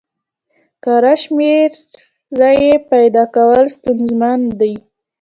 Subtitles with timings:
[0.83, 4.73] کره شمېرې پیدا کول ستونزمن دي.